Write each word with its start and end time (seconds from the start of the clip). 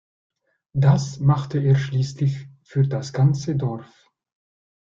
Das 0.73 1.19
machte 1.19 1.59
er 1.59 1.75
schließlich 1.75 2.47
für 2.63 2.87
das 2.87 3.13
ganze 3.13 3.55
Dorf. 3.55 4.09